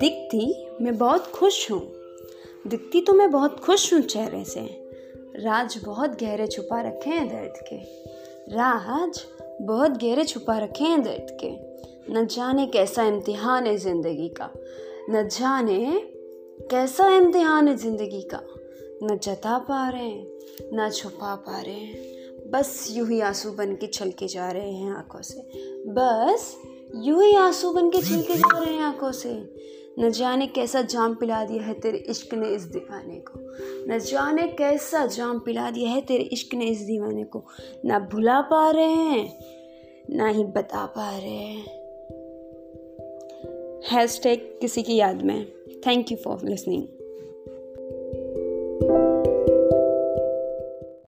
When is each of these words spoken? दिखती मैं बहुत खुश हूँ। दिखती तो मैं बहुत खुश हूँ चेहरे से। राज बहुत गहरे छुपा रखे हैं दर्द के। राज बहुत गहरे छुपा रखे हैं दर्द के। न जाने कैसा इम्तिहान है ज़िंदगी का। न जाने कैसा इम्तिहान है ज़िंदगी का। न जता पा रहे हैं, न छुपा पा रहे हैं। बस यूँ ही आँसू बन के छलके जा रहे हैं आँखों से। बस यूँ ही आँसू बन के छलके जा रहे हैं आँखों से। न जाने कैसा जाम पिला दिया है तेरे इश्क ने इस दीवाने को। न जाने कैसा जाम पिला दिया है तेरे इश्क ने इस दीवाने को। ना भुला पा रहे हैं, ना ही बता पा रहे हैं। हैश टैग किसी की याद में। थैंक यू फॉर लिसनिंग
दिखती 0.00 0.68
मैं 0.80 0.98
बहुत 0.98 1.26
खुश 1.26 1.70
हूँ। 1.70 1.92
दिखती 2.66 3.00
तो 3.00 3.12
मैं 3.12 3.30
बहुत 3.30 3.60
खुश 3.60 3.94
हूँ 3.94 4.00
चेहरे 4.00 4.44
से। 4.44 4.60
राज 5.36 5.80
बहुत 5.84 6.10
गहरे 6.10 6.46
छुपा 6.46 6.80
रखे 6.80 7.10
हैं 7.10 7.28
दर्द 7.28 7.52
के। 7.72 7.76
राज 8.56 9.26
बहुत 9.62 9.90
गहरे 9.90 10.24
छुपा 10.24 10.58
रखे 10.58 10.84
हैं 10.84 11.02
दर्द 11.02 11.38
के। 11.44 11.50
न 12.12 12.26
जाने 12.26 12.66
कैसा 12.66 13.04
इम्तिहान 13.04 13.66
है 13.66 13.76
ज़िंदगी 13.76 14.28
का। 14.28 14.50
न 15.10 15.28
जाने 15.28 16.02
कैसा 16.70 17.16
इम्तिहान 17.16 17.68
है 17.68 17.76
ज़िंदगी 17.76 18.22
का। 18.22 18.40
न 19.02 19.18
जता 19.22 19.58
पा 19.58 19.88
रहे 19.88 20.08
हैं, 20.08 20.26
न 20.74 20.90
छुपा 20.90 21.34
पा 21.34 21.60
रहे 21.60 21.74
हैं। 21.74 22.17
बस 22.50 22.88
यूँ 22.90 23.08
ही 23.08 23.20
आँसू 23.20 23.50
बन 23.50 23.74
के 23.74 23.86
छलके 23.86 24.26
जा 24.26 24.50
रहे 24.50 24.72
हैं 24.72 24.92
आँखों 24.92 25.22
से। 25.22 25.40
बस 25.88 26.62
यूँ 26.96 27.24
ही 27.24 27.34
आँसू 27.36 27.72
बन 27.72 27.90
के 27.90 28.02
छलके 28.02 28.34
जा 28.34 28.58
रहे 28.58 28.74
हैं 28.74 28.82
आँखों 28.82 29.12
से। 29.12 29.54
न 29.98 30.10
जाने 30.10 30.46
कैसा 30.46 30.82
जाम 30.82 31.14
पिला 31.14 31.44
दिया 31.44 31.62
है 31.62 31.74
तेरे 31.74 31.98
इश्क 31.98 32.34
ने 32.34 32.48
इस 32.48 32.62
दीवाने 32.62 33.20
को। 33.20 33.40
न 33.92 33.98
जाने 33.98 34.48
कैसा 34.48 35.06
जाम 35.06 35.38
पिला 35.38 35.70
दिया 35.70 35.90
है 35.90 36.00
तेरे 36.00 36.24
इश्क 36.24 36.54
ने 36.54 36.66
इस 36.66 36.80
दीवाने 36.80 37.24
को। 37.24 37.44
ना 37.84 37.98
भुला 37.98 38.40
पा 38.40 38.70
रहे 38.70 38.92
हैं, 38.92 39.38
ना 40.10 40.28
ही 40.28 40.44
बता 40.44 40.86
पा 40.86 41.18
रहे 41.18 41.30
हैं। 41.30 41.66
हैश 43.92 44.20
टैग 44.22 44.58
किसी 44.60 44.82
की 44.82 44.96
याद 44.96 45.22
में। 45.22 45.52
थैंक 45.86 46.12
यू 46.12 46.18
फॉर 46.24 46.38
लिसनिंग 46.44 46.82